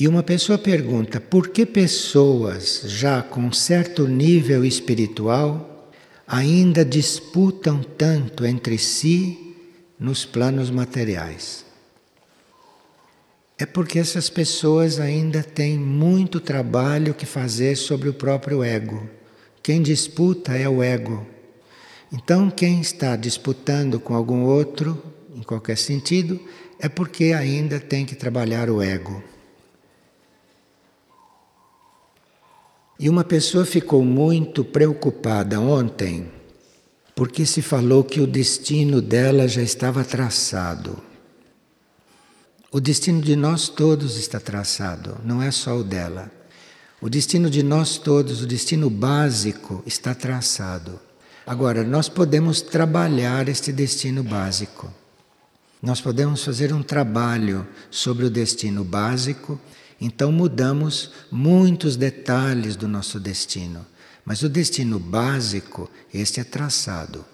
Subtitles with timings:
[0.00, 5.92] E uma pessoa pergunta por que pessoas já com certo nível espiritual
[6.26, 9.54] ainda disputam tanto entre si
[9.98, 11.66] nos planos materiais.
[13.58, 19.06] É porque essas pessoas ainda têm muito trabalho que fazer sobre o próprio ego.
[19.62, 21.26] Quem disputa é o ego.
[22.10, 25.02] Então, quem está disputando com algum outro,
[25.36, 26.40] em qualquer sentido,
[26.78, 29.22] é porque ainda tem que trabalhar o ego.
[33.02, 36.30] E uma pessoa ficou muito preocupada ontem,
[37.16, 40.98] porque se falou que o destino dela já estava traçado.
[42.70, 46.30] O destino de nós todos está traçado, não é só o dela.
[47.00, 51.00] O destino de nós todos, o destino básico, está traçado.
[51.46, 54.92] Agora, nós podemos trabalhar este destino básico.
[55.82, 59.58] Nós podemos fazer um trabalho sobre o destino básico
[60.00, 63.84] então mudamos muitos detalhes do nosso destino.
[64.24, 67.24] Mas o destino básico, este é traçado.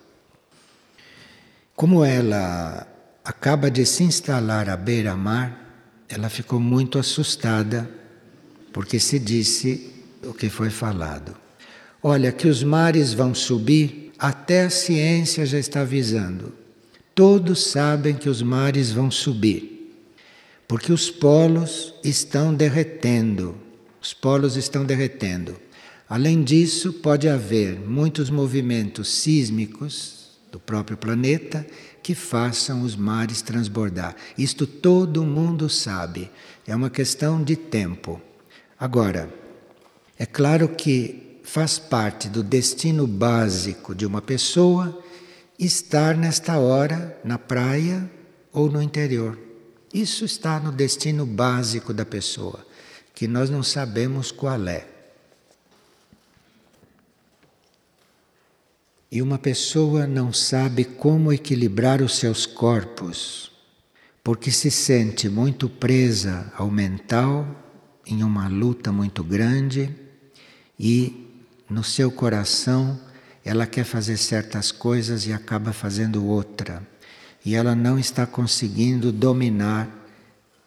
[1.74, 2.86] Como ela
[3.24, 5.64] acaba de se instalar à beira-mar,
[6.08, 7.88] ela ficou muito assustada,
[8.72, 9.92] porque se disse
[10.24, 11.36] o que foi falado.
[12.02, 16.52] Olha, que os mares vão subir, até a ciência já está avisando.
[17.14, 19.75] Todos sabem que os mares vão subir
[20.68, 23.56] porque os polos estão derretendo.
[24.00, 25.56] Os polos estão derretendo.
[26.08, 31.66] Além disso, pode haver muitos movimentos sísmicos do próprio planeta
[32.02, 34.14] que façam os mares transbordar.
[34.38, 36.30] Isto todo mundo sabe.
[36.66, 38.20] É uma questão de tempo.
[38.78, 39.28] Agora,
[40.18, 45.02] é claro que faz parte do destino básico de uma pessoa
[45.58, 48.08] estar nesta hora na praia
[48.52, 49.45] ou no interior.
[49.96, 52.66] Isso está no destino básico da pessoa,
[53.14, 54.86] que nós não sabemos qual é.
[59.10, 63.50] E uma pessoa não sabe como equilibrar os seus corpos,
[64.22, 67.48] porque se sente muito presa ao mental,
[68.04, 69.96] em uma luta muito grande,
[70.78, 71.26] e
[71.70, 73.00] no seu coração
[73.42, 76.86] ela quer fazer certas coisas e acaba fazendo outra
[77.46, 79.88] e ela não está conseguindo dominar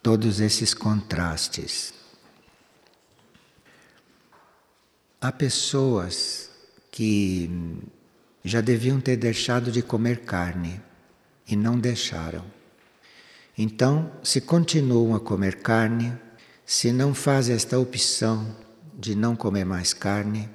[0.02, 1.92] todos esses contrastes.
[5.20, 6.48] Há pessoas
[6.90, 7.50] que
[8.42, 10.80] já deviam ter deixado de comer carne
[11.46, 12.46] e não deixaram.
[13.58, 16.14] Então, se continuam a comer carne,
[16.64, 18.56] se não fazem esta opção
[18.98, 20.48] de não comer mais carne,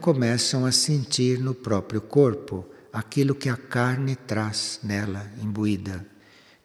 [0.00, 6.04] começam a sentir no próprio corpo aquilo que a carne traz nela imbuída,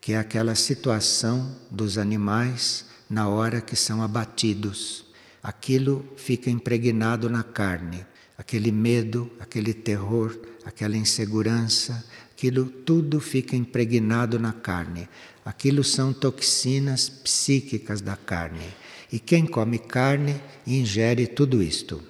[0.02, 5.06] que é aquela situação dos animais na hora que são abatidos.
[5.42, 8.06] Aquilo fica impregnado na carne,
[8.38, 15.08] aquele medo, aquele terror, aquela insegurança, aquilo tudo fica impregnado na carne.
[15.46, 18.74] Aquilo são toxinas psíquicas da carne.
[19.10, 22.04] E quem come carne ingere tudo isto.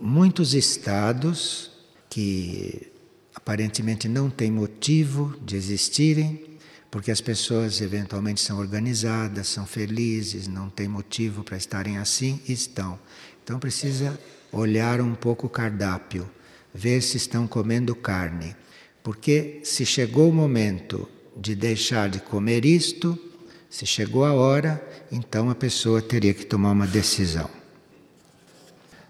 [0.00, 1.73] Muitos estados
[2.14, 2.92] que
[3.34, 6.44] aparentemente não têm motivo de existirem,
[6.88, 13.00] porque as pessoas eventualmente são organizadas, são felizes, não têm motivo para estarem assim, estão.
[13.42, 14.16] Então precisa
[14.52, 16.30] olhar um pouco o cardápio,
[16.72, 18.54] ver se estão comendo carne.
[19.02, 23.18] Porque se chegou o momento de deixar de comer isto,
[23.68, 24.80] se chegou a hora,
[25.10, 27.50] então a pessoa teria que tomar uma decisão.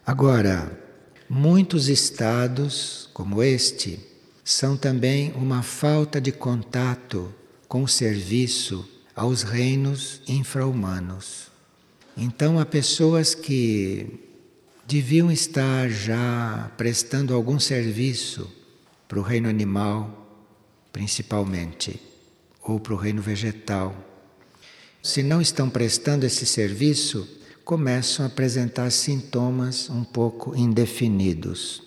[0.06, 0.83] Agora,
[1.28, 3.98] Muitos estados, como este,
[4.44, 7.34] são também uma falta de contato
[7.66, 8.86] com o serviço
[9.16, 11.50] aos reinos infra-humanos.
[12.16, 14.20] Então, há pessoas que
[14.86, 18.50] deviam estar já prestando algum serviço
[19.08, 20.46] para o reino animal,
[20.92, 22.00] principalmente,
[22.62, 23.96] ou para o reino vegetal.
[25.02, 27.28] Se não estão prestando esse serviço,
[27.64, 31.82] começam a apresentar sintomas um pouco indefinidos.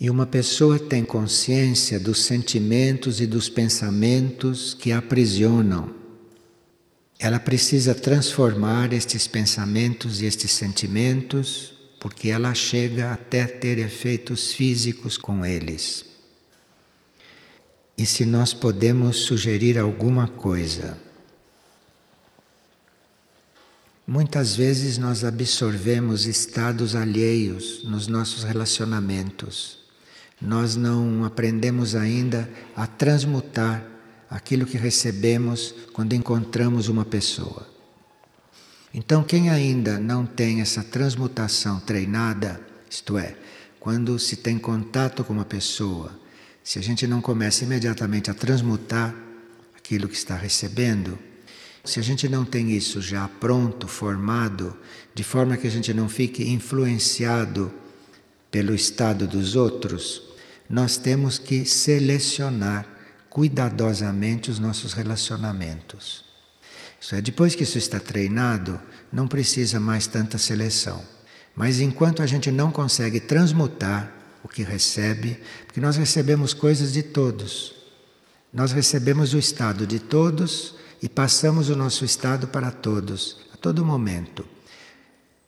[0.00, 5.94] E uma pessoa tem consciência dos sentimentos e dos pensamentos que a aprisionam.
[7.18, 15.18] Ela precisa transformar estes pensamentos e estes sentimentos, porque ela chega até ter efeitos físicos
[15.18, 16.09] com eles
[17.96, 20.96] e se nós podemos sugerir alguma coisa.
[24.06, 29.78] Muitas vezes nós absorvemos estados alheios nos nossos relacionamentos.
[30.40, 33.84] Nós não aprendemos ainda a transmutar
[34.28, 37.68] aquilo que recebemos quando encontramos uma pessoa.
[38.92, 43.36] Então, quem ainda não tem essa transmutação treinada, isto é,
[43.78, 46.12] quando se tem contato com uma pessoa,
[46.70, 49.12] se a gente não começa imediatamente a transmutar
[49.76, 51.18] aquilo que está recebendo,
[51.82, 54.76] se a gente não tem isso já pronto, formado,
[55.12, 57.74] de forma que a gente não fique influenciado
[58.52, 60.22] pelo estado dos outros,
[60.68, 62.86] nós temos que selecionar
[63.28, 66.24] cuidadosamente os nossos relacionamentos.
[67.00, 68.80] Isso é, depois que isso está treinado,
[69.12, 71.02] não precisa mais tanta seleção.
[71.56, 77.02] Mas enquanto a gente não consegue transmutar o que recebe, porque nós recebemos coisas de
[77.02, 77.74] todos.
[78.52, 83.84] Nós recebemos o estado de todos e passamos o nosso estado para todos, a todo
[83.84, 84.44] momento.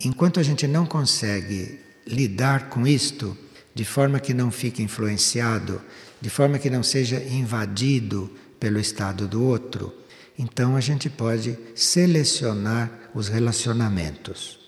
[0.00, 3.36] Enquanto a gente não consegue lidar com isto,
[3.74, 5.80] de forma que não fique influenciado,
[6.20, 8.30] de forma que não seja invadido
[8.60, 9.92] pelo estado do outro,
[10.38, 14.58] então a gente pode selecionar os relacionamentos.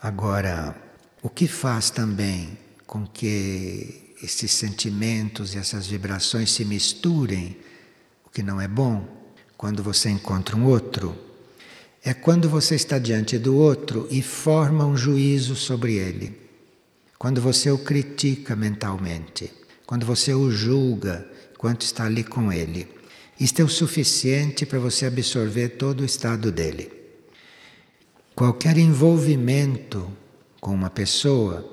[0.00, 0.74] Agora,
[1.22, 7.56] o que faz também com que esses sentimentos e essas vibrações se misturem
[8.24, 9.06] o que não é bom,
[9.56, 11.16] quando você encontra um outro,
[12.02, 16.38] é quando você está diante do outro e forma um juízo sobre ele.
[17.18, 19.52] Quando você o critica mentalmente,
[19.84, 22.88] quando você o julga enquanto está ali com ele.
[23.38, 26.90] Isto é o suficiente para você absorver todo o estado dele.
[28.34, 30.10] Qualquer envolvimento
[30.60, 31.64] com uma pessoa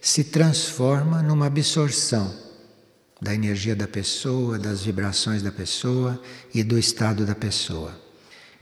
[0.00, 2.32] se transforma numa absorção
[3.20, 6.20] da energia da pessoa, das vibrações da pessoa
[6.54, 7.98] e do estado da pessoa.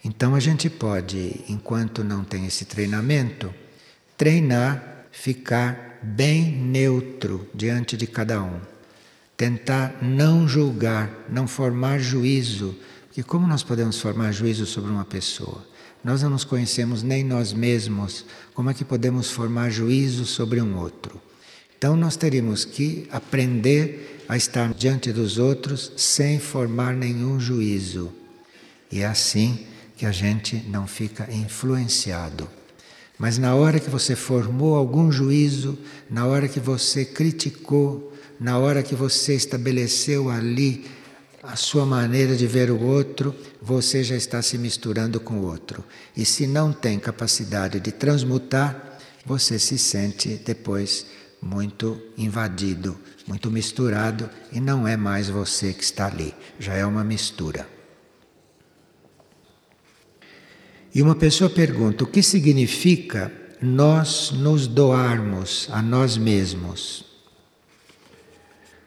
[0.03, 3.53] Então a gente pode, enquanto não tem esse treinamento,
[4.17, 8.61] treinar, ficar bem neutro diante de cada um.
[9.37, 12.75] Tentar não julgar, não formar juízo.
[13.07, 15.63] Porque como nós podemos formar juízo sobre uma pessoa?
[16.07, 18.25] Nós não nos conhecemos nem nós mesmos.
[18.55, 21.21] Como é que podemos formar juízo sobre um outro?
[21.77, 28.13] Então nós teríamos que aprender a estar diante dos outros sem formar nenhum juízo.
[28.89, 29.67] E é assim
[29.97, 32.49] que a gente não fica influenciado.
[33.19, 35.77] Mas na hora que você formou algum juízo,
[36.09, 40.85] na hora que você criticou, na hora que você estabeleceu ali
[41.49, 45.85] a sua maneira de ver o outro, você já está se misturando com o outro.
[46.17, 51.07] E se não tem capacidade de transmutar, você se sente depois
[51.41, 57.05] muito invadido, muito misturado e não é mais você que está ali, já é uma
[57.05, 57.69] mistura.
[60.95, 63.33] E uma pessoa pergunta: o que significa
[63.63, 67.06] nós nos doarmos a nós mesmos?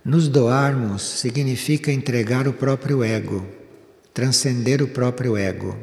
[0.04, 3.46] Nos doarmos significa entregar o próprio ego,
[4.14, 5.78] transcender o próprio ego.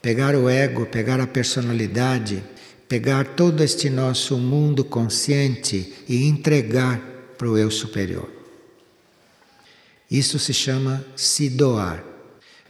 [0.00, 2.42] Pegar o ego, pegar a personalidade
[2.92, 7.00] pegar todo este nosso mundo consciente e entregar
[7.38, 8.30] para o eu superior.
[10.10, 12.04] Isso se chama se doar.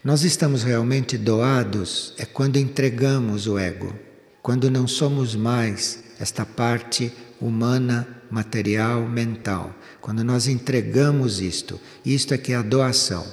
[0.04, 3.92] Nós estamos realmente doados é quando entregamos o ego,
[4.40, 7.12] quando não somos mais esta parte
[7.46, 9.74] humana, material, mental.
[10.00, 13.26] Quando nós entregamos isto, isto é que é a doação.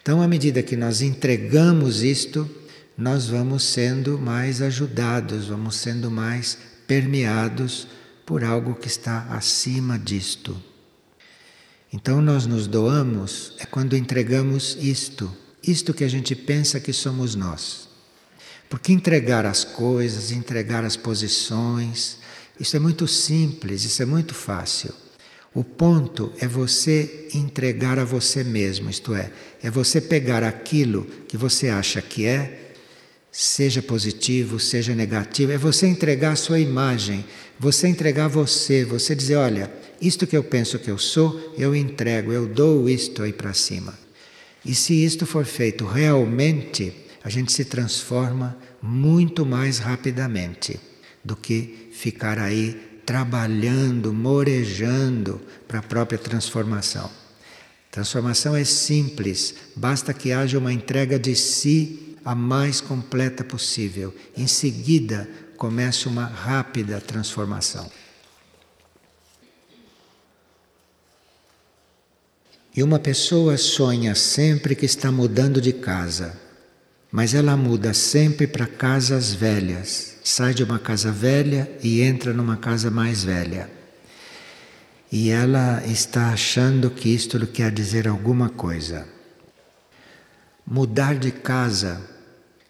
[0.00, 2.48] Então, à medida que nós entregamos isto,
[2.96, 7.88] nós vamos sendo mais ajudados, vamos sendo mais permeados
[8.26, 10.60] por algo que está acima disto.
[11.92, 15.30] Então nós nos doamos é quando entregamos isto,
[15.62, 17.88] isto que a gente pensa que somos nós.
[18.70, 22.18] Porque entregar as coisas, entregar as posições,
[22.62, 24.94] isso é muito simples, isso é muito fácil.
[25.52, 31.36] O ponto é você entregar a você mesmo, isto é, é você pegar aquilo que
[31.36, 32.74] você acha que é
[33.32, 37.24] seja positivo, seja negativo, é você entregar a sua imagem,
[37.58, 39.68] você entregar você, você dizer: olha,
[40.00, 43.98] isto que eu penso que eu sou, eu entrego, eu dou isto aí para cima.
[44.64, 46.92] E se isto for feito realmente,
[47.24, 50.78] a gente se transforma muito mais rapidamente
[51.24, 57.08] do que ficar aí trabalhando, morejando para a própria transformação.
[57.92, 64.12] Transformação é simples, basta que haja uma entrega de si a mais completa possível.
[64.36, 67.88] Em seguida, começa uma rápida transformação.
[72.74, 76.36] E uma pessoa sonha sempre que está mudando de casa,
[77.12, 80.11] mas ela muda sempre para casas velhas.
[80.24, 83.68] Sai de uma casa velha e entra numa casa mais velha.
[85.10, 89.06] E ela está achando que isto lhe quer dizer alguma coisa.
[90.66, 92.00] Mudar de casa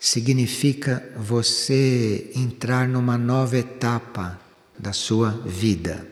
[0.00, 4.40] significa você entrar numa nova etapa
[4.78, 6.04] da sua vida.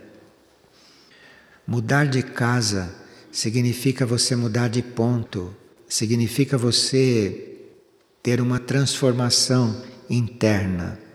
[1.67, 2.95] Mudar de casa
[3.33, 5.55] significa você mudar de ponto,
[5.89, 7.57] significa você
[8.23, 11.10] ter uma transformação interna.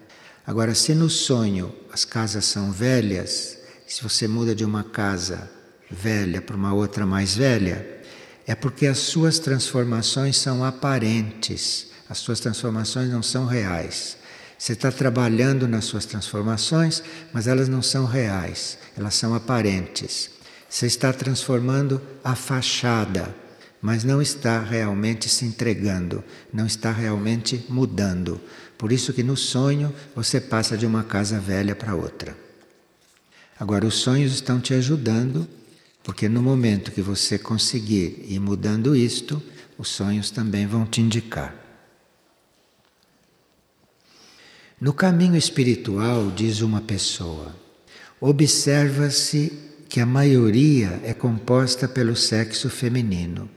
[0.47, 5.49] Agora, se no sonho as casas são velhas, se você muda de uma casa
[5.89, 7.85] velha para uma outra mais velha,
[8.45, 14.17] é porque as suas transformações são aparentes, as suas transformações não são reais.
[14.57, 20.29] Você está trabalhando nas suas transformações, mas elas não são reais, elas são aparentes.
[20.69, 23.33] Você está transformando a fachada,
[23.81, 26.23] mas não está realmente se entregando,
[26.53, 28.39] não está realmente mudando.
[28.77, 32.35] Por isso que no sonho você passa de uma casa velha para outra.
[33.59, 35.47] Agora os sonhos estão te ajudando
[36.05, 39.41] porque no momento que você conseguir ir mudando isto,
[39.75, 41.55] os sonhos também vão te indicar.
[44.79, 47.55] No caminho espiritual, diz uma pessoa,
[48.21, 49.51] observa-se
[49.89, 53.49] que a maioria é composta pelo sexo feminino.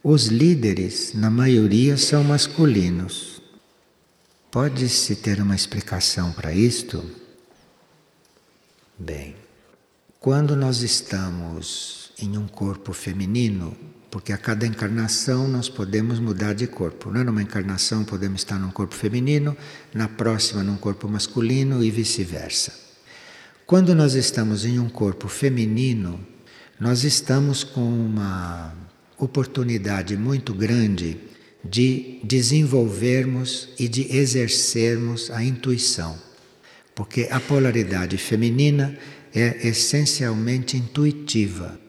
[0.00, 3.33] Os líderes, na maioria, são masculinos.
[4.54, 7.04] Pode-se ter uma explicação para isto?
[8.96, 9.34] Bem.
[10.20, 13.76] Quando nós estamos em um corpo feminino,
[14.12, 17.10] porque a cada encarnação nós podemos mudar de corpo.
[17.10, 19.56] Não é numa encarnação podemos estar num corpo feminino,
[19.92, 22.72] na próxima num corpo masculino e vice-versa.
[23.66, 26.24] Quando nós estamos em um corpo feminino,
[26.78, 28.72] nós estamos com uma
[29.18, 31.33] oportunidade muito grande
[31.64, 36.18] de desenvolvermos e de exercermos a intuição.
[36.94, 38.96] Porque a polaridade feminina
[39.34, 41.80] é essencialmente intuitiva.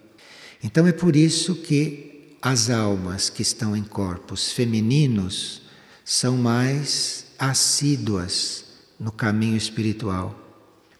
[0.64, 5.64] Então é por isso que as almas que estão em corpos femininos
[6.04, 8.66] são mais assíduas
[9.00, 10.40] no caminho espiritual,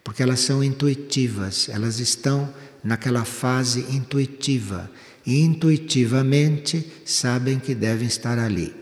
[0.04, 2.52] porque elas são intuitivas, elas estão
[2.82, 4.90] naquela fase intuitiva
[5.26, 8.72] e intuitivamente sabem que devem estar ali.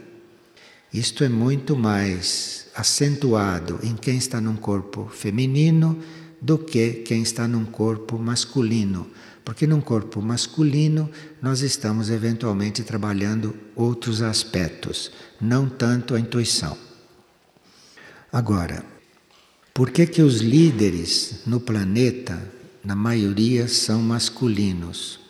[0.93, 5.99] Isto é muito mais acentuado em quem está num corpo feminino
[6.41, 9.09] do que quem está num corpo masculino.
[9.45, 11.11] Porque num corpo masculino
[11.41, 15.11] nós estamos eventualmente trabalhando outros aspectos,
[15.41, 16.77] não tanto a intuição.
[18.33, 18.85] Agora,
[19.73, 22.41] por que que os líderes no planeta,
[22.85, 25.24] na maioria, são masculinos?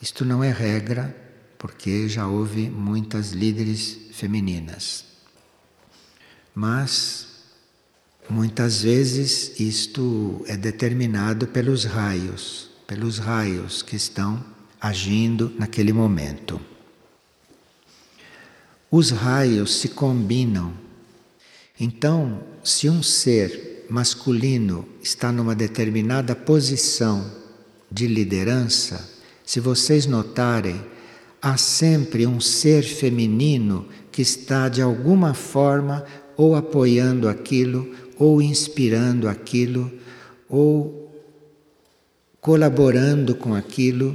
[0.00, 1.16] Isto não é regra,
[1.58, 5.04] porque já houve muitas líderes femininas.
[6.54, 7.28] Mas
[8.30, 14.44] Muitas vezes isto é determinado pelos raios, pelos raios que estão
[14.78, 16.60] agindo naquele momento.
[18.90, 20.74] Os raios se combinam.
[21.80, 27.32] Então, se um ser masculino está numa determinada posição
[27.90, 29.08] de liderança,
[29.48, 30.78] se vocês notarem,
[31.40, 36.04] há sempre um ser feminino que está de alguma forma
[36.36, 39.90] ou apoiando aquilo ou inspirando aquilo,
[40.50, 41.10] ou
[42.42, 44.14] colaborando com aquilo,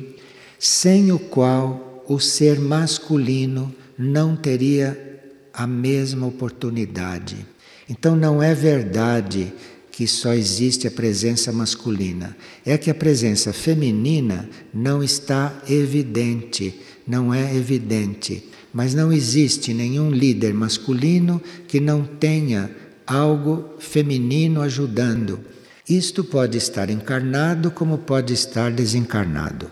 [0.60, 5.20] sem o qual o ser masculino não teria
[5.52, 7.44] a mesma oportunidade.
[7.90, 9.52] Então não é verdade
[9.94, 12.36] que só existe a presença masculina,
[12.66, 18.50] é que a presença feminina não está evidente, não é evidente.
[18.74, 25.40] Mas não existe nenhum líder masculino que não tenha algo feminino ajudando.
[25.88, 29.70] Isto pode estar encarnado como pode estar desencarnado.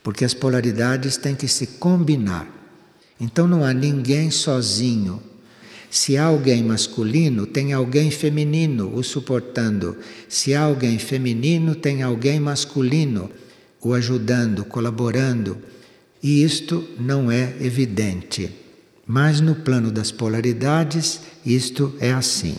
[0.00, 2.46] Porque as polaridades têm que se combinar.
[3.18, 5.20] Então não há ninguém sozinho.
[5.90, 9.96] Se há alguém masculino, tem alguém feminino o suportando.
[10.28, 13.30] Se há alguém feminino, tem alguém masculino
[13.80, 15.58] o ajudando, colaborando.
[16.22, 18.50] E isto não é evidente.
[19.06, 22.56] Mas no plano das polaridades, isto é assim.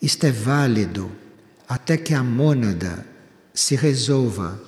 [0.00, 1.10] Isto é válido
[1.68, 3.06] até que a mônada
[3.54, 4.60] se resolva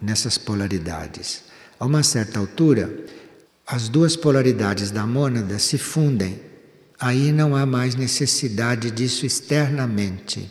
[0.00, 1.42] nessas polaridades.
[1.80, 2.94] A uma certa altura,
[3.66, 6.40] as duas polaridades da mônada se fundem.
[7.00, 10.50] Aí não há mais necessidade disso externamente.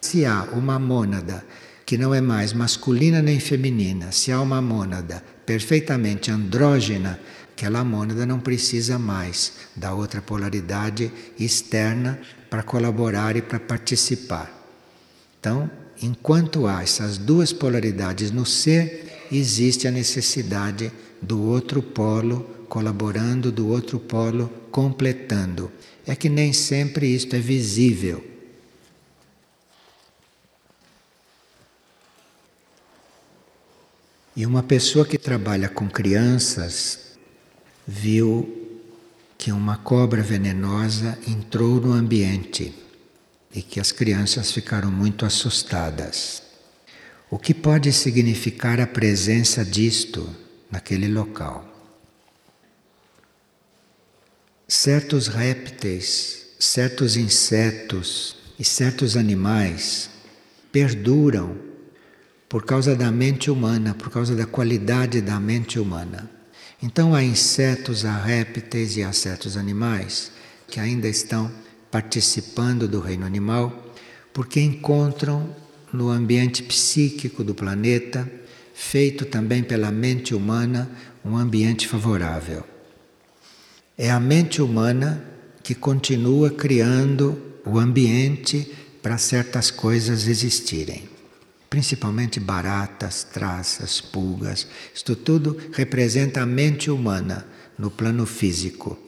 [0.00, 1.44] Se há uma mônada
[1.86, 7.18] que não é mais masculina nem feminina, se há uma mônada perfeitamente andrógena,
[7.52, 12.18] aquela mônada não precisa mais da outra polaridade externa
[12.50, 14.50] para colaborar e para participar.
[15.40, 20.92] Então, enquanto há essas duas polaridades no ser, existe a necessidade
[21.22, 25.70] do outro polo, colaborando do outro polo, completando.
[26.04, 28.26] É que nem sempre isto é visível.
[34.34, 37.12] E uma pessoa que trabalha com crianças
[37.86, 38.80] viu
[39.36, 42.72] que uma cobra venenosa entrou no ambiente
[43.54, 46.42] e que as crianças ficaram muito assustadas.
[47.30, 50.28] O que pode significar a presença disto
[50.72, 51.64] naquele local?
[54.66, 60.10] Certos répteis, certos insetos e certos animais
[60.72, 61.56] perduram
[62.48, 66.30] por causa da mente humana, por causa da qualidade da mente humana.
[66.82, 70.32] Então há insetos, há répteis e há certos animais
[70.66, 71.52] que ainda estão
[71.90, 73.92] participando do reino animal
[74.32, 75.54] porque encontram
[75.92, 78.30] no ambiente psíquico do planeta,
[78.82, 80.90] feito também pela mente humana,
[81.24, 82.64] um ambiente favorável.
[83.96, 85.24] É a mente humana
[85.62, 88.70] que continua criando o ambiente
[89.00, 91.12] para certas coisas existirem
[91.72, 94.66] principalmente baratas, traças, pulgas.
[94.94, 97.46] Isto tudo representa a mente humana
[97.78, 98.98] no plano físico.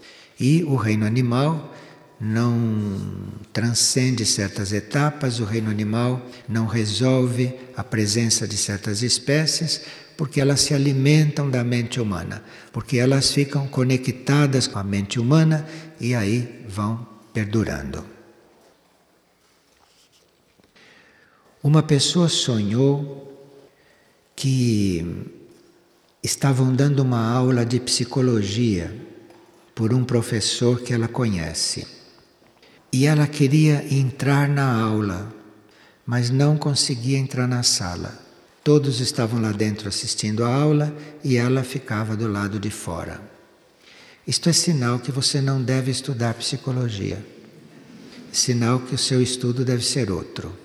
[0.40, 1.74] E o reino animal
[2.20, 9.82] não transcende certas etapas, o reino animal não resolve a presença de certas espécies,
[10.16, 12.42] porque elas se alimentam da mente humana,
[12.72, 15.66] porque elas ficam conectadas com a mente humana
[16.00, 18.04] e aí vão perdurando.
[21.62, 23.24] Uma pessoa sonhou
[24.36, 25.32] que
[26.22, 28.94] estavam dando uma aula de psicologia
[29.74, 31.93] por um professor que ela conhece.
[32.94, 35.34] E ela queria entrar na aula,
[36.06, 38.16] mas não conseguia entrar na sala.
[38.62, 43.20] Todos estavam lá dentro assistindo a aula e ela ficava do lado de fora.
[44.24, 47.18] Isto é sinal que você não deve estudar psicologia.
[48.30, 50.56] Sinal que o seu estudo deve ser outro.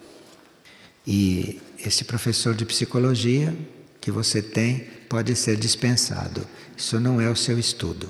[1.07, 3.57] E esse professor de psicologia
[3.99, 6.45] que você tem pode ser dispensado.
[6.77, 8.07] Isso não é o seu estudo.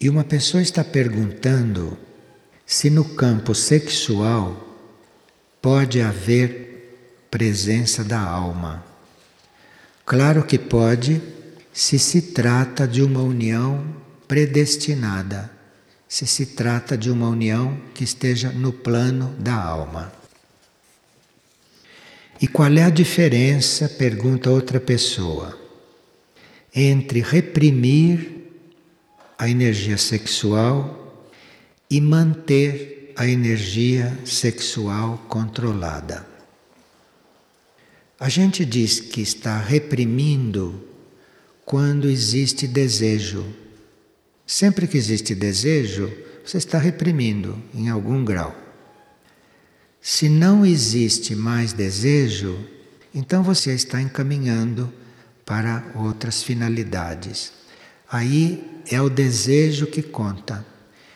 [0.00, 1.96] E uma pessoa está perguntando
[2.64, 4.62] se no campo sexual
[5.60, 8.84] pode haver presença da alma.
[10.04, 11.20] Claro que pode,
[11.72, 13.84] se se trata de uma união
[14.28, 15.56] predestinada
[16.08, 20.12] se se trata de uma união que esteja no plano da alma.
[22.40, 25.58] E qual é a diferença, pergunta outra pessoa,
[26.74, 28.35] entre reprimir
[29.38, 31.30] a energia sexual
[31.90, 36.26] e manter a energia sexual controlada?
[38.18, 40.82] A gente diz que está reprimindo
[41.64, 43.44] quando existe desejo
[44.46, 46.12] Sempre que existe desejo,
[46.44, 48.54] você está reprimindo em algum grau.
[50.00, 52.56] Se não existe mais desejo,
[53.12, 54.92] então você está encaminhando
[55.44, 57.52] para outras finalidades.
[58.10, 60.64] Aí é o desejo que conta.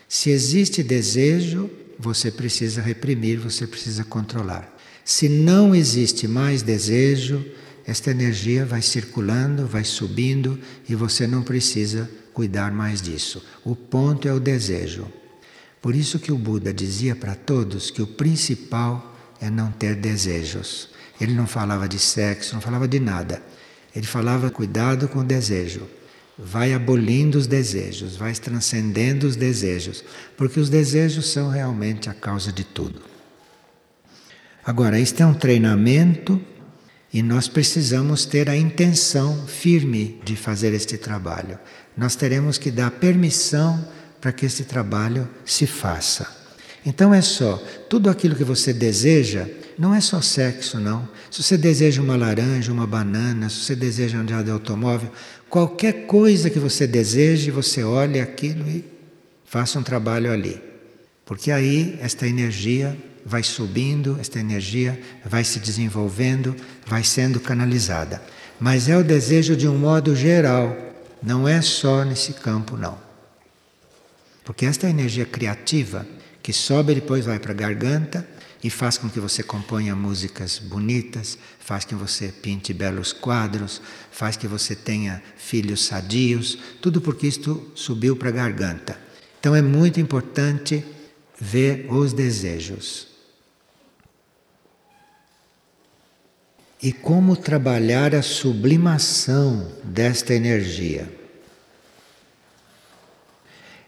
[0.08, 4.76] Se existe desejo, você precisa reprimir, você precisa controlar.
[5.04, 7.44] Se não existe mais desejo,
[7.86, 13.44] esta energia vai circulando, vai subindo e você não precisa cuidar mais disso.
[13.64, 15.06] O ponto é o desejo.
[15.80, 20.90] Por isso que o Buda dizia para todos que o principal é não ter desejos.
[21.20, 23.42] Ele não falava de sexo, não falava de nada.
[23.94, 25.82] Ele falava cuidado com o desejo.
[26.42, 30.04] Vai abolindo os desejos, vai transcendendo os desejos,
[30.36, 33.02] porque os desejos são realmente a causa de tudo.
[34.64, 36.40] Agora, isto é um treinamento
[37.12, 41.58] e nós precisamos ter a intenção firme de fazer este trabalho
[42.00, 43.84] nós teremos que dar permissão
[44.20, 46.26] para que esse trabalho se faça.
[46.84, 49.46] Então é só, tudo aquilo que você deseja,
[49.80, 51.08] não é só sexo, não.
[51.30, 55.10] Se você deseja uma laranja, uma banana, se você deseja andar de automóvel,
[55.48, 58.84] qualquer coisa que você deseje, você olha aquilo e
[59.46, 60.60] faça um trabalho ali.
[61.24, 66.54] Porque aí esta energia vai subindo, esta energia vai se desenvolvendo,
[66.86, 68.22] vai sendo canalizada.
[68.60, 70.76] Mas é o desejo de um modo geral
[71.22, 72.98] não é só nesse campo, não.
[74.44, 76.06] Porque esta é energia criativa
[76.42, 78.28] que sobe e depois vai para a garganta
[78.62, 84.36] e faz com que você componha músicas bonitas, faz que você pinte belos quadros, faz
[84.36, 88.98] que você tenha filhos sadios, tudo porque isto subiu para a garganta.
[89.38, 90.84] Então é muito importante
[91.40, 93.10] ver os desejos.
[96.82, 101.08] e como trabalhar a sublimação desta energia.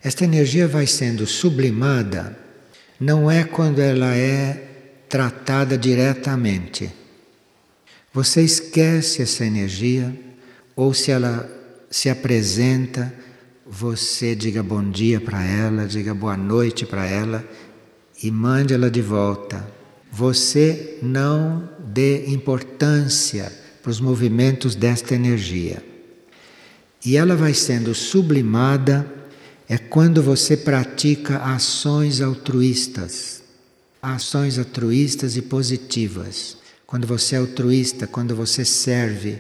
[0.03, 2.37] Esta energia vai sendo sublimada
[3.03, 6.89] não é quando ela é tratada diretamente.
[8.15, 10.17] Você esquece essa energia
[10.77, 11.51] ou se ela
[11.91, 13.13] se apresenta,
[13.67, 17.45] você diga bom dia para ela, diga boa noite para ela
[18.23, 19.67] e mande ela de volta.
[20.13, 25.83] Você não dê importância para os movimentos desta energia.
[27.05, 29.05] E ela vai sendo sublimada
[29.73, 33.43] é quando você pratica ações altruístas,
[34.03, 36.59] ações altruístas e positivas.
[36.87, 39.39] Quando você é altruísta, quando você serve,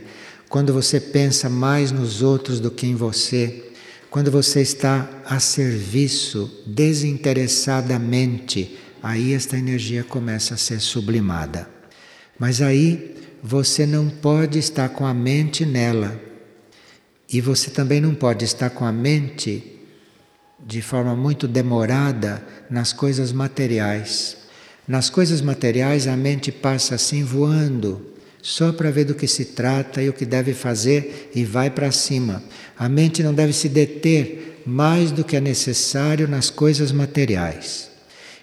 [0.49, 3.75] quando você pensa mais nos outros do que em você,
[4.09, 11.69] quando você está a serviço desinteressadamente, aí esta energia começa a ser sublimada.
[12.39, 16.19] Mas aí você não pode estar com a mente nela.
[17.31, 19.72] E você também não pode estar com a mente
[20.67, 24.37] de forma muito demorada nas coisas materiais.
[24.87, 30.03] Nas coisas materiais a mente passa assim voando, só para ver do que se trata
[30.03, 32.43] e o que deve fazer e vai para cima.
[32.79, 37.91] A mente não deve se deter mais do que é necessário nas coisas materiais.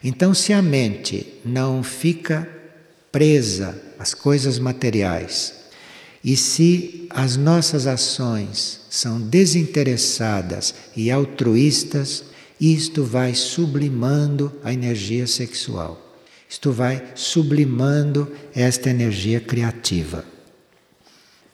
[0.03, 2.47] Então, se a mente não fica
[3.11, 5.58] presa às coisas materiais,
[6.23, 12.25] e se as nossas ações são desinteressadas e altruístas,
[12.59, 16.05] isto vai sublimando a energia sexual.
[16.49, 20.25] Isto vai sublimando esta energia criativa.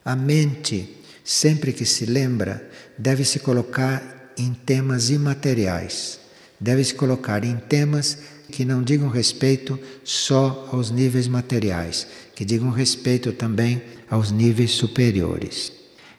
[0.04, 0.90] A mente,
[1.24, 6.20] sempre que se lembra, deve se colocar em temas imateriais,
[6.60, 8.18] deve se colocar em temas
[8.52, 15.72] que não digam respeito só aos níveis materiais, que digam respeito também aos níveis superiores.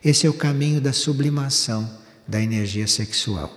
[0.05, 1.88] Esse é o caminho da sublimação
[2.27, 3.53] da energia sexual.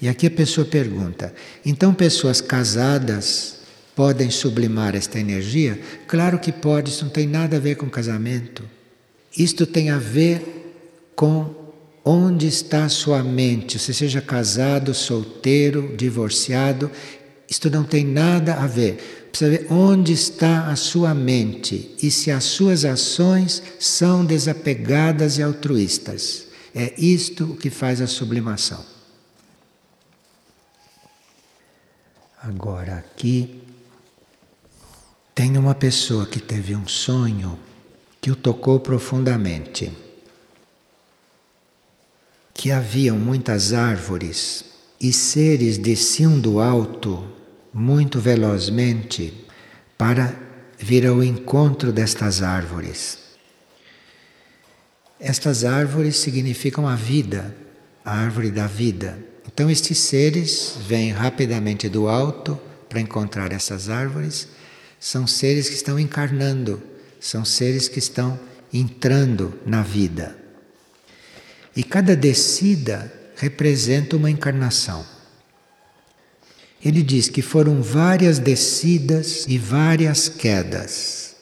[0.00, 1.34] E aqui a pessoa pergunta:
[1.64, 3.60] então pessoas casadas
[3.94, 5.78] podem sublimar esta energia?
[6.06, 8.64] Claro que pode, isso não tem nada a ver com casamento.
[9.36, 11.54] Isto tem a ver com
[12.04, 16.90] onde está a sua mente, se seja casado, solteiro, divorciado,
[17.48, 19.19] isto não tem nada a ver.
[19.30, 25.42] Precisa ver onde está a sua mente e se as suas ações são desapegadas e
[25.42, 26.46] altruístas.
[26.74, 28.84] É isto o que faz a sublimação.
[32.42, 33.62] Agora, aqui
[35.34, 37.58] tem uma pessoa que teve um sonho
[38.20, 39.92] que o tocou profundamente.
[42.52, 44.64] Que haviam muitas árvores
[45.00, 47.39] e seres desciam do alto
[47.72, 49.46] muito velozmente
[49.96, 50.34] para
[50.78, 53.18] vir ao encontro destas árvores.
[55.18, 57.54] Estas árvores significam a vida,
[58.04, 59.18] a árvore da vida.
[59.46, 64.48] Então, estes seres vêm rapidamente do alto para encontrar essas árvores.
[64.98, 66.82] São seres que estão encarnando,
[67.20, 68.40] são seres que estão
[68.72, 70.36] entrando na vida.
[71.76, 75.04] E cada descida representa uma encarnação.
[76.82, 81.36] Ele diz que foram várias descidas e várias quedas.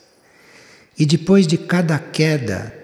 [0.99, 2.75] E depois de cada queda,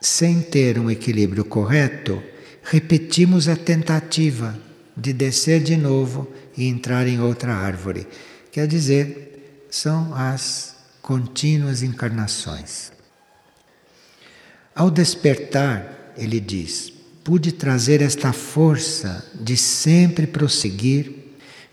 [0.00, 2.22] sem ter um equilíbrio correto,
[2.62, 4.58] repetimos a tentativa
[4.96, 8.06] de descer de novo e entrar em outra árvore.
[8.50, 12.90] Quer dizer, são as contínuas encarnações.
[14.74, 16.90] Ao despertar, ele diz,
[17.22, 21.19] pude trazer esta força de sempre prosseguir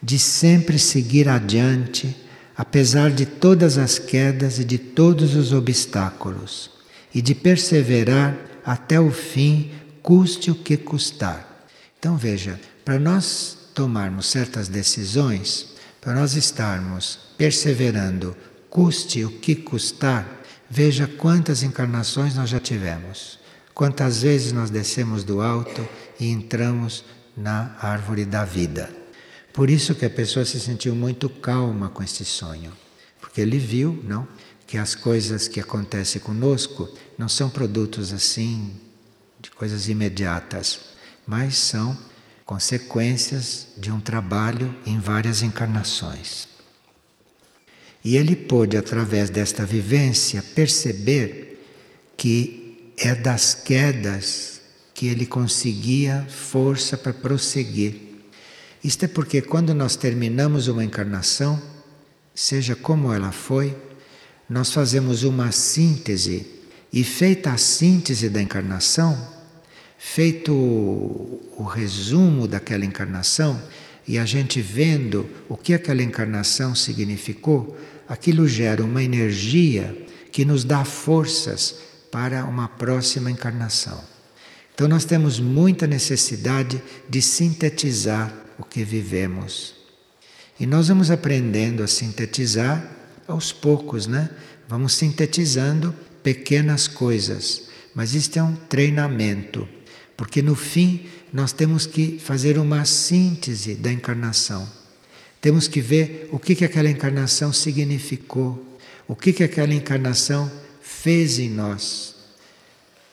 [0.01, 2.15] de sempre seguir adiante,
[2.55, 6.71] apesar de todas as quedas e de todos os obstáculos,
[7.13, 11.67] e de perseverar até o fim, custe o que custar.
[11.99, 15.67] Então veja, para nós tomarmos certas decisões,
[16.01, 18.35] para nós estarmos perseverando,
[18.69, 23.39] custe o que custar, veja quantas encarnações nós já tivemos,
[23.73, 25.87] quantas vezes nós descemos do alto
[26.19, 27.03] e entramos
[27.35, 28.96] na árvore da vida.
[29.57, 32.71] Por isso que a pessoa se sentiu muito calma com esse sonho,
[33.19, 34.27] porque ele viu, não,
[34.67, 38.71] que as coisas que acontecem conosco não são produtos assim
[39.39, 40.81] de coisas imediatas,
[41.25, 41.97] mas são
[42.45, 46.47] consequências de um trabalho em várias encarnações.
[48.05, 51.65] E ele pôde, através desta vivência, perceber
[52.15, 54.61] que é das quedas
[54.93, 58.06] que ele conseguia força para prosseguir.
[58.83, 61.61] Isto é porque quando nós terminamos uma encarnação,
[62.33, 63.75] seja como ela foi,
[64.49, 66.45] nós fazemos uma síntese
[66.93, 69.17] e feita a síntese da encarnação,
[69.97, 73.61] feito o resumo daquela encarnação
[74.07, 80.63] e a gente vendo o que aquela encarnação significou, aquilo gera uma energia que nos
[80.63, 81.75] dá forças
[82.09, 84.01] para uma próxima encarnação.
[84.73, 89.75] Então nós temos muita necessidade de sintetizar o que vivemos.
[90.59, 92.83] E nós vamos aprendendo a sintetizar
[93.27, 94.29] aos poucos, né?
[94.67, 95.93] Vamos sintetizando
[96.23, 99.67] pequenas coisas, mas isto é um treinamento,
[100.15, 104.67] porque no fim nós temos que fazer uma síntese da encarnação.
[105.39, 111.37] Temos que ver o que, que aquela encarnação significou, o que, que aquela encarnação fez
[111.37, 112.15] em nós,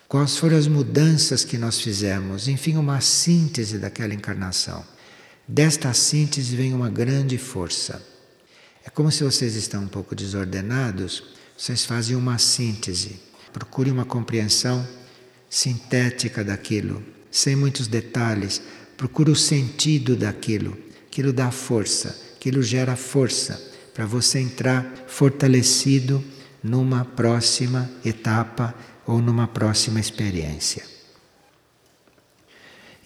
[0.08, 4.93] quais foram as mudanças que nós fizemos, enfim, uma síntese daquela encarnação.
[5.46, 8.02] Desta síntese vem uma grande força.
[8.84, 11.22] É como se vocês estão um pouco desordenados,
[11.56, 13.20] vocês fazem uma síntese,
[13.52, 14.86] procurem uma compreensão
[15.50, 18.60] sintética daquilo, sem muitos detalhes,
[18.96, 20.76] procure o sentido daquilo,
[21.06, 23.60] aquilo dá força, aquilo gera força
[23.92, 26.24] para você entrar fortalecido
[26.62, 28.74] numa próxima etapa
[29.06, 30.93] ou numa próxima experiência.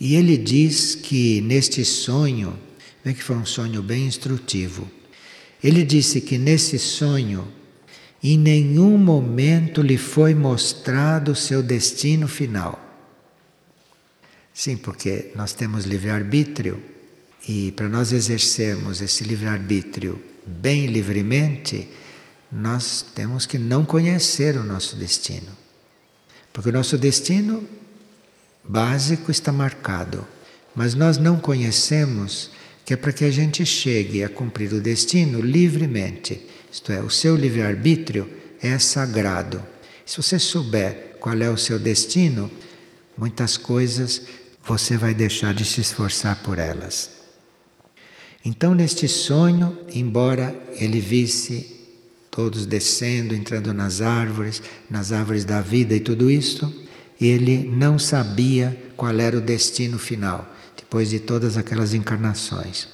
[0.01, 2.59] E ele diz que neste sonho,
[3.05, 4.89] vê que foi um sonho bem instrutivo.
[5.63, 7.49] Ele disse que nesse sonho,
[8.23, 12.85] em nenhum momento lhe foi mostrado o seu destino final.
[14.55, 16.83] Sim, porque nós temos livre-arbítrio
[17.49, 21.89] e para nós exercermos esse livre-arbítrio bem livremente,
[22.51, 25.57] nós temos que não conhecer o nosso destino.
[26.53, 27.69] Porque o nosso destino
[28.69, 30.27] básico está marcado,
[30.75, 32.51] mas nós não conhecemos
[32.85, 36.41] que é para que a gente chegue a cumprir o destino livremente.
[36.71, 38.29] Isto é, o seu livre-arbítrio
[38.63, 39.63] é sagrado.
[40.07, 42.51] Se você souber qual é o seu destino,
[43.17, 44.23] muitas coisas
[44.65, 47.11] você vai deixar de se esforçar por elas.
[48.45, 51.77] Então, neste sonho, embora ele visse
[52.31, 56.88] todos descendo, entrando nas árvores, nas árvores da vida e tudo isso,
[57.21, 62.89] ele não sabia qual era o destino final, depois de todas aquelas encarnações.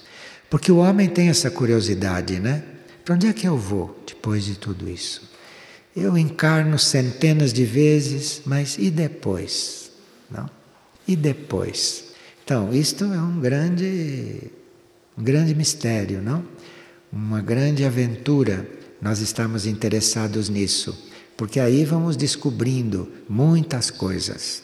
[0.48, 2.62] Porque o homem tem essa curiosidade, né?
[3.04, 5.30] Para onde é que eu vou depois de tudo isso?
[5.94, 9.90] Eu encarno centenas de vezes, mas e depois?
[10.30, 10.48] Não?
[11.06, 12.04] E depois?
[12.44, 14.50] Então, isto é um grande,
[15.16, 16.44] um grande mistério, não?
[17.12, 18.66] Uma grande aventura.
[19.00, 24.62] Nós estamos interessados nisso porque aí vamos descobrindo muitas coisas.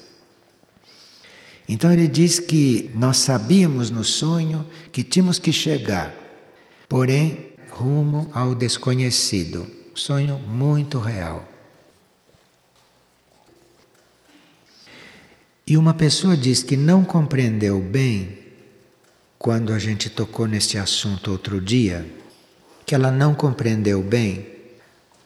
[1.69, 6.15] Então ele diz que nós sabíamos no sonho que tínhamos que chegar,
[6.89, 9.67] porém, rumo ao desconhecido.
[9.95, 11.47] Sonho muito real.
[15.67, 18.39] E uma pessoa diz que não compreendeu bem
[19.39, 22.05] quando a gente tocou neste assunto outro dia,
[22.85, 24.60] que ela não compreendeu bem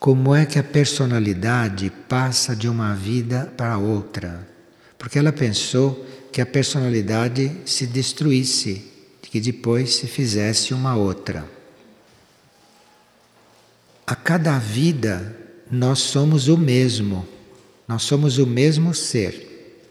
[0.05, 4.47] como é que a personalidade passa de uma vida para outra.
[4.99, 8.85] Porque ela pensou que a personalidade se destruísse,
[9.23, 11.51] que depois se fizesse uma outra.
[14.07, 15.35] A cada vida
[15.71, 17.27] nós somos o mesmo,
[17.89, 19.89] nós somos o mesmo ser.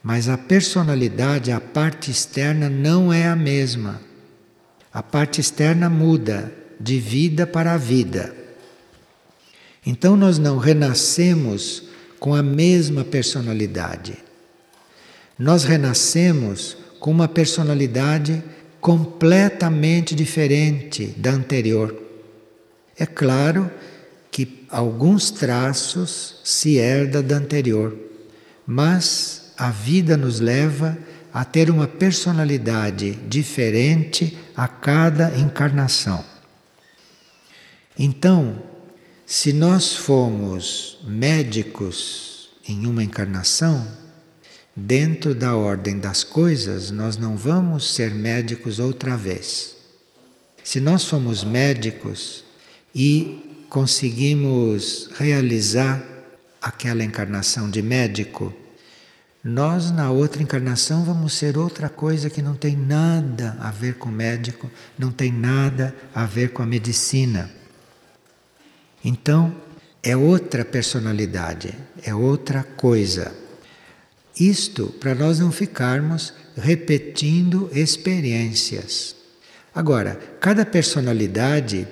[0.00, 4.00] Mas a personalidade, a parte externa, não é a mesma.
[4.92, 8.45] A parte externa muda de vida para vida.
[9.86, 11.84] Então nós não renascemos
[12.18, 14.18] com a mesma personalidade.
[15.38, 18.42] Nós renascemos com uma personalidade
[18.80, 21.94] completamente diferente da anterior.
[22.98, 23.70] É claro
[24.30, 27.96] que alguns traços se herda da anterior,
[28.66, 30.98] mas a vida nos leva
[31.32, 36.24] a ter uma personalidade diferente a cada encarnação.
[37.98, 38.62] Então,
[39.26, 43.84] se nós fomos médicos em uma encarnação,
[44.74, 49.74] dentro da ordem das coisas, nós não vamos ser médicos outra vez.
[50.62, 52.44] Se nós fomos médicos
[52.94, 56.00] e conseguimos realizar
[56.62, 58.54] aquela encarnação de médico,
[59.42, 64.08] nós na outra encarnação vamos ser outra coisa que não tem nada a ver com
[64.08, 67.50] médico, não tem nada a ver com a medicina.
[69.08, 69.54] Então,
[70.02, 73.32] é outra personalidade, é outra coisa.
[74.36, 79.14] Isto para nós não ficarmos repetindo experiências.
[79.72, 81.86] Agora, cada personalidade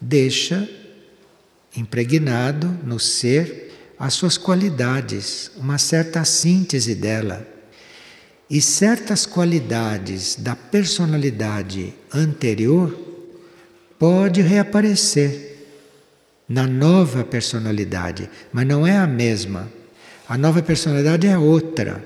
[0.00, 0.68] deixa
[1.76, 7.44] impregnado no ser as suas qualidades, uma certa síntese dela.
[8.48, 12.96] E certas qualidades da personalidade anterior
[13.98, 15.49] pode reaparecer
[16.50, 19.70] na nova personalidade, mas não é a mesma.
[20.28, 22.04] A nova personalidade é outra,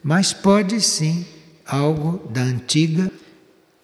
[0.00, 1.26] mas pode sim
[1.66, 3.10] algo da antiga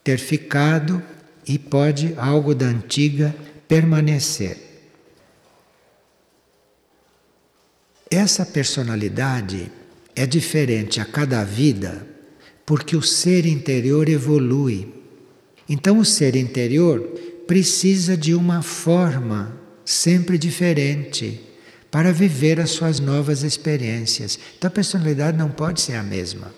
[0.04, 1.02] ter ficado
[1.44, 3.34] e pode algo da antiga
[3.66, 4.58] permanecer.
[8.08, 9.72] Essa personalidade
[10.14, 12.06] é diferente a cada vida
[12.64, 14.94] porque o ser interior evolui.
[15.68, 17.00] Então, o ser interior
[17.48, 21.40] precisa de uma forma sempre diferente
[21.90, 24.38] para viver as suas novas experiências.
[24.58, 26.52] Então, a personalidade não pode ser a mesma.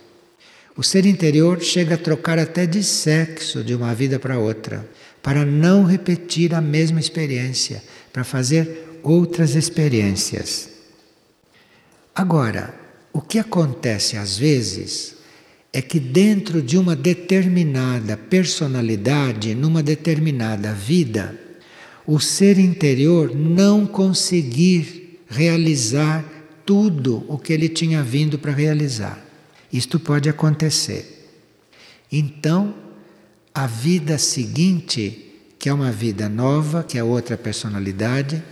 [0.75, 4.89] O ser interior chega a trocar até de sexo de uma vida para outra,
[5.23, 10.71] para não repetir a mesma experiência, para fazer outras experiências.
[12.15, 12.75] Agora,
[13.13, 15.17] o que acontece às vezes
[15.73, 21.39] é que dentro de uma determinada personalidade, numa determinada vida,
[22.09, 26.25] o ser interior não conseguir realizar
[26.65, 29.23] tudo o que ele tinha vindo para realizar.
[29.71, 31.29] Isto pode acontecer.
[32.11, 32.75] Então,
[33.55, 38.43] a vida seguinte, que é uma vida nova, que é outra personalidade,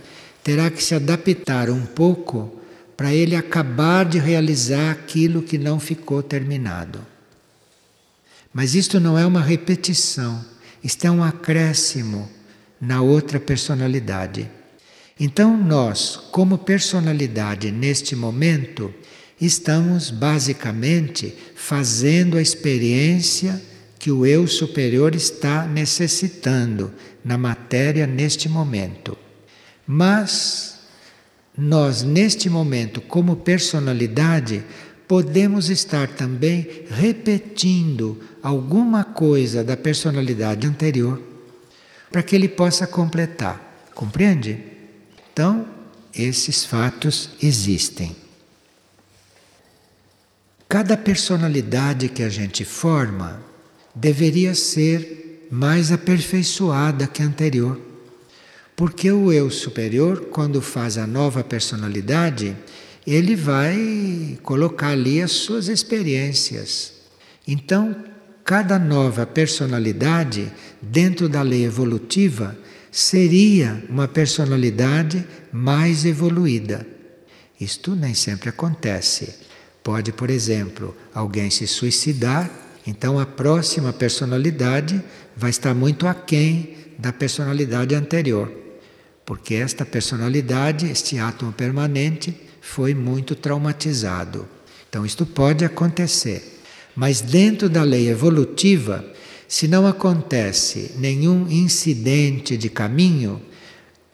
[0.43, 2.61] terá que se adaptar um pouco
[2.95, 7.03] para ele acabar de realizar aquilo que não ficou terminado.
[8.53, 10.45] Mas isto não é uma repetição,
[10.83, 12.36] isto é um acréscimo
[12.79, 14.49] na outra personalidade.
[15.19, 18.93] Então, nós, como personalidade neste momento,
[19.41, 23.61] estamos basicamente fazendo a experiência
[23.97, 26.91] que o eu superior está necessitando
[27.25, 29.17] na matéria neste momento.
[29.85, 30.79] Mas
[31.57, 34.63] nós, neste momento, como personalidade,
[35.07, 41.19] podemos estar também repetindo alguma coisa da personalidade anterior
[42.11, 43.89] para que ele possa completar.
[43.93, 44.63] Compreende?
[45.31, 45.67] Então,
[46.13, 48.15] esses fatos existem.
[50.69, 53.41] Cada personalidade que a gente forma
[53.95, 57.79] deveria ser mais aperfeiçoada que a anterior.
[58.75, 62.55] Porque o eu superior, quando faz a nova personalidade,
[63.05, 66.93] ele vai colocar ali as suas experiências.
[67.47, 67.95] Então,
[68.47, 70.49] cada nova personalidade,
[70.81, 72.57] dentro da lei evolutiva,
[72.89, 76.87] seria uma personalidade mais evoluída.
[77.59, 79.35] Isto nem sempre acontece.
[79.83, 82.49] Pode, por exemplo, alguém se suicidar,
[82.85, 85.03] então a próxima personalidade
[85.35, 88.49] vai estar muito aquém da personalidade anterior,
[89.25, 94.47] porque esta personalidade, este átomo permanente, foi muito traumatizado.
[94.89, 96.56] Então, isto pode acontecer.
[96.97, 99.05] Mas dentro da lei evolutiva,
[99.47, 103.41] se não acontece nenhum incidente de caminho,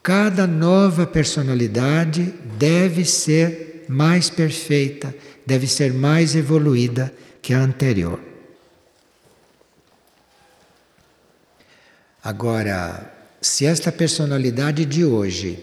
[0.04, 5.16] cada nova personalidade deve ser mais perfeita
[5.46, 8.20] deve ser mais evoluída que a anterior.
[12.24, 15.60] Agora, se esta personalidade de hoje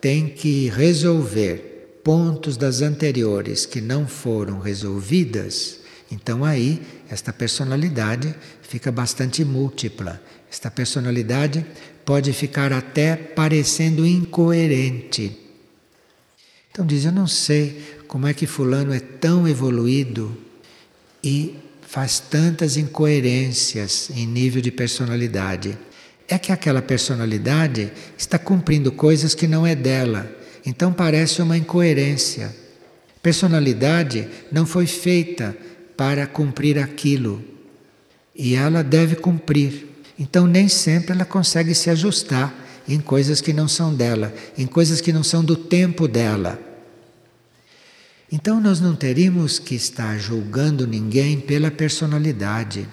[0.00, 5.80] tem que resolver pontos das anteriores que não foram resolvidas,
[6.14, 10.22] então aí esta personalidade fica bastante múltipla.
[10.50, 11.66] Esta personalidade
[12.04, 15.36] pode ficar até parecendo incoerente.
[16.70, 20.36] Então diz: Eu não sei como é que Fulano é tão evoluído
[21.22, 25.76] e faz tantas incoerências em nível de personalidade?
[26.28, 30.30] É que aquela personalidade está cumprindo coisas que não é dela,
[30.64, 32.54] então parece uma incoerência.
[33.20, 35.56] Personalidade não foi feita
[35.96, 37.42] para cumprir aquilo
[38.34, 39.88] e ela deve cumprir.
[40.18, 42.54] Então, nem sempre ela consegue se ajustar
[42.86, 46.58] em coisas que não são dela, em coisas que não são do tempo dela.
[48.30, 52.88] Então nós não teríamos que estar julgando ninguém pela personalidade.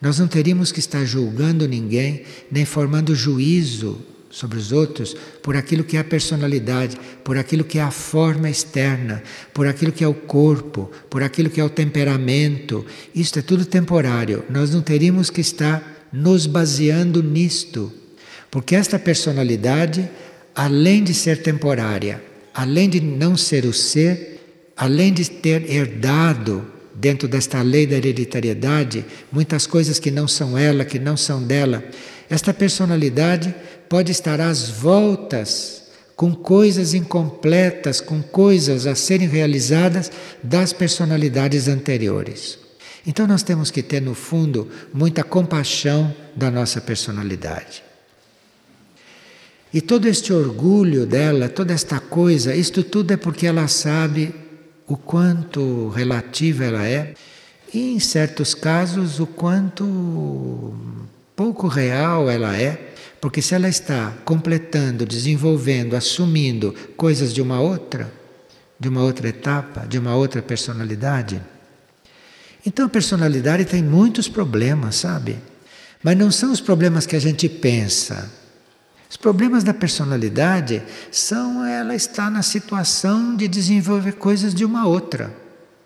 [0.00, 3.98] Nós não teríamos que estar julgando ninguém, nem formando juízo
[4.36, 8.50] sobre os outros por aquilo que é a personalidade, por aquilo que é a forma
[8.50, 9.22] externa,
[9.54, 12.84] por aquilo que é o corpo, por aquilo que é o temperamento.
[13.14, 14.44] Isto é tudo temporário.
[14.50, 17.90] Nós não teríamos que estar nos baseando nisto,
[18.50, 20.06] porque esta personalidade,
[20.54, 22.22] além de ser temporária,
[22.52, 24.38] além de não ser o ser,
[24.76, 26.62] além de ter herdado
[26.94, 31.82] dentro desta lei da hereditariedade muitas coisas que não são ela, que não são dela,
[32.28, 33.54] esta personalidade
[33.88, 35.82] pode estar às voltas
[36.14, 40.10] com coisas incompletas, com coisas a serem realizadas
[40.42, 42.58] das personalidades anteriores.
[43.06, 47.84] Então nós temos que ter no fundo muita compaixão da nossa personalidade.
[49.72, 54.34] E todo este orgulho dela, toda esta coisa, isto tudo é porque ela sabe
[54.86, 57.14] o quanto relativa ela é
[57.74, 60.74] e, em certos casos, o quanto
[61.34, 68.12] pouco real ela é, porque se ela está completando, desenvolvendo, assumindo coisas de uma outra,
[68.78, 71.40] de uma outra etapa, de uma outra personalidade.
[72.64, 75.38] Então a personalidade tem muitos problemas, sabe?
[76.02, 78.30] Mas não são os problemas que a gente pensa.
[79.08, 85.34] Os problemas da personalidade são ela está na situação de desenvolver coisas de uma outra,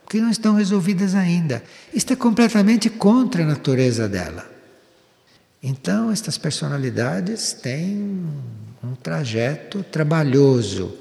[0.09, 1.63] que não estão resolvidas ainda.
[1.95, 4.50] Isto é completamente contra a natureza dela.
[5.63, 8.25] Então, estas personalidades têm
[8.83, 10.95] um trajeto trabalhoso.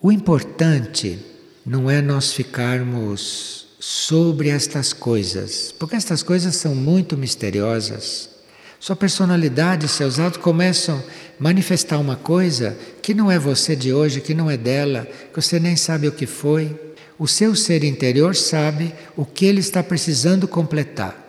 [0.00, 1.18] O importante
[1.66, 8.30] não é nós ficarmos sobre estas coisas, porque estas coisas são muito misteriosas.
[8.78, 11.02] Sua personalidade, seus atos começam a
[11.42, 15.58] manifestar uma coisa que não é você de hoje, que não é dela, que você
[15.58, 16.94] nem sabe o que foi.
[17.18, 21.21] O seu ser interior sabe o que ele está precisando completar.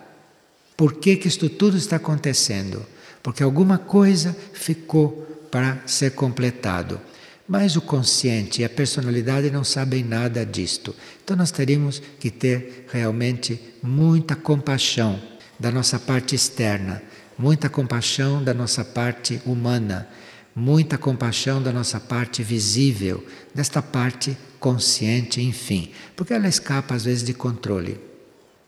[0.83, 2.85] Por que, que isto tudo está acontecendo?
[3.21, 6.99] Porque alguma coisa ficou para ser completado.
[7.47, 10.93] Mas o consciente e a personalidade não sabem nada disto.
[11.23, 15.21] Então nós teríamos que ter realmente muita compaixão
[15.57, 17.01] da nossa parte externa,
[17.37, 20.09] muita compaixão da nossa parte humana,
[20.53, 23.25] muita compaixão da nossa parte visível,
[23.55, 27.97] desta parte consciente, enfim, porque ela escapa às vezes de controle.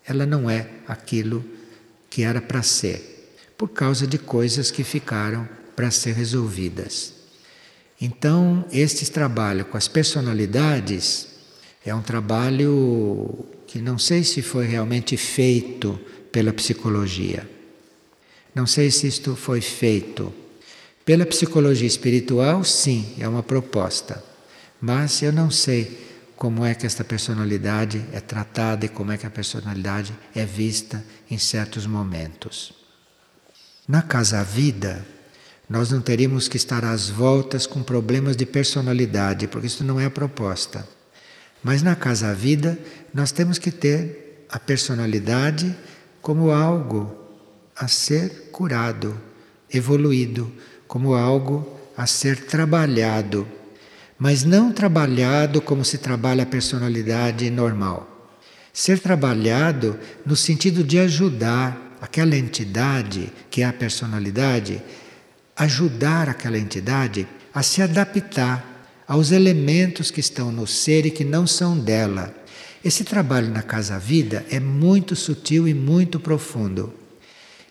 [0.07, 1.43] Ela não é aquilo
[2.15, 5.45] que era para ser, por causa de coisas que ficaram
[5.75, 7.13] para ser resolvidas.
[7.99, 11.27] Então, este trabalho com as personalidades
[11.85, 15.99] é um trabalho que não sei se foi realmente feito
[16.31, 17.45] pela psicologia.
[18.55, 20.33] Não sei se isto foi feito
[21.03, 24.23] pela psicologia espiritual, sim, é uma proposta.
[24.79, 29.25] Mas eu não sei como é que esta personalidade é tratada e como é que
[29.25, 32.73] a personalidade é vista em certos momentos.
[33.87, 35.05] Na casa vida,
[35.69, 40.05] nós não teríamos que estar às voltas com problemas de personalidade, porque isso não é
[40.05, 40.87] a proposta.
[41.63, 42.77] Mas na casa vida,
[43.13, 45.75] nós temos que ter a personalidade
[46.21, 47.15] como algo
[47.75, 49.19] a ser curado,
[49.73, 50.51] evoluído,
[50.87, 53.47] como algo a ser trabalhado
[54.17, 58.11] mas não trabalhado como se trabalha a personalidade normal.
[58.71, 64.81] Ser trabalhado no sentido de ajudar aquela entidade, que é a personalidade,
[65.55, 68.75] ajudar aquela entidade a se adaptar
[69.07, 72.33] aos elementos que estão no ser e que não são dela.
[72.83, 76.93] Esse trabalho na casa vida é muito sutil e muito profundo.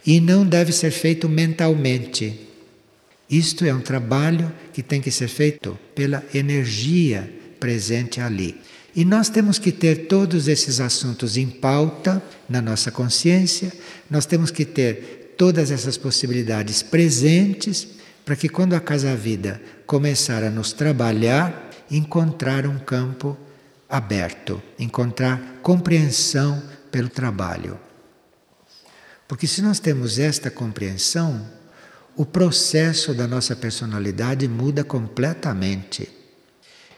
[0.07, 2.44] E não deve ser feito mentalmente.
[3.29, 8.61] Isto é um trabalho que tem que ser feito pela energia presente ali.
[8.95, 13.73] E nós temos que ter todos esses assuntos em pauta na nossa consciência,
[14.09, 17.89] nós temos que ter todas essas possibilidades presentes
[18.25, 23.37] para que quando a Casa Vida começar a nos trabalhar, encontrar um campo
[23.89, 27.79] aberto, encontrar compreensão pelo trabalho.
[29.27, 31.45] Porque se nós temos esta compreensão,
[32.17, 36.09] o processo da nossa personalidade muda completamente.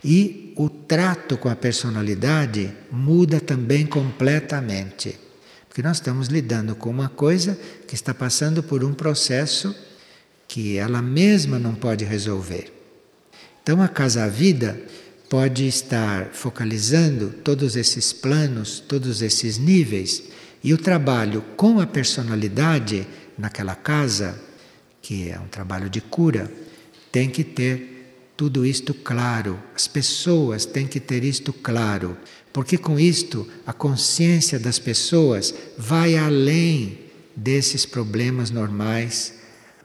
[0.05, 5.19] E o trato com a personalidade muda também completamente.
[5.69, 9.75] Porque nós estamos lidando com uma coisa que está passando por um processo
[10.47, 12.73] que ela mesma não pode resolver.
[13.63, 14.81] Então a casa vida
[15.29, 20.23] pode estar focalizando todos esses planos, todos esses níveis,
[20.63, 23.07] e o trabalho com a personalidade
[23.37, 24.39] naquela casa
[25.07, 26.53] que é um trabalho de cura,
[27.13, 29.57] tem que ter tudo isto claro.
[29.73, 32.17] As pessoas têm que ter isto claro,
[32.53, 36.99] porque com isto a consciência das pessoas vai além
[37.37, 39.35] desses problemas normais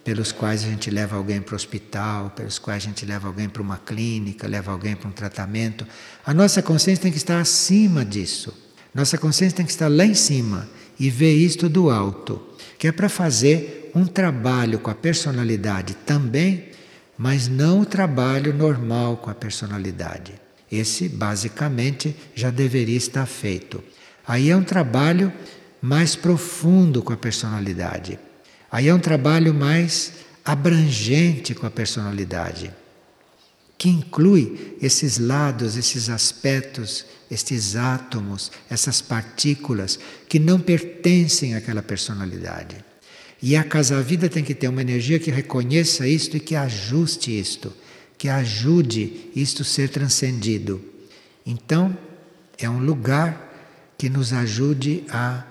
[0.03, 3.47] pelos quais a gente leva alguém para o hospital, pelos quais a gente leva alguém
[3.47, 5.86] para uma clínica, leva alguém para um tratamento.
[6.26, 8.51] A nossa consciência tem que estar acima disso.
[8.91, 10.67] Nossa consciência tem que estar lá em cima
[10.99, 12.41] e ver isto do alto,
[12.82, 16.70] que é para fazer um trabalho com a personalidade também,
[17.16, 20.34] mas não o trabalho normal com a personalidade.
[20.72, 23.84] Esse, basicamente, já deveria estar feito.
[24.28, 25.32] Aí é um trabalho
[25.80, 28.18] mais profundo com a personalidade.
[28.72, 30.14] Aí é um trabalho mais
[30.44, 32.74] abrangente com a personalidade,
[33.82, 39.98] que inclui esses lados, esses aspectos, estes átomos, essas partículas
[40.30, 42.76] que não pertencem àquela personalidade.
[43.42, 47.74] E a casa-vida tem que ter uma energia que reconheça isto e que ajuste isto,
[48.20, 50.80] que ajude isto a ser transcendido.
[51.44, 51.98] Então,
[52.60, 53.52] é um lugar
[53.98, 55.44] que nos ajude a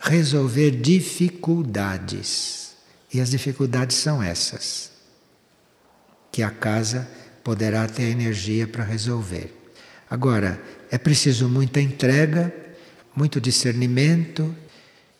[0.00, 2.72] resolver dificuldades.
[3.14, 4.90] E as dificuldades são essas,
[6.32, 7.08] que a casa
[7.48, 9.50] poderá ter energia para resolver.
[10.10, 12.54] Agora, é preciso muita entrega,
[13.16, 14.54] muito discernimento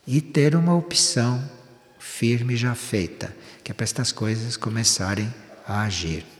[0.06, 1.42] e ter uma opção
[1.98, 5.32] firme já feita, que é para estas coisas começarem
[5.66, 6.37] a agir.